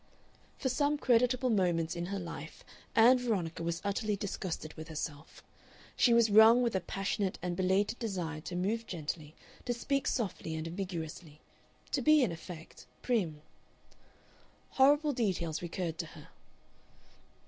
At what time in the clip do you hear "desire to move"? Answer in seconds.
7.99-8.87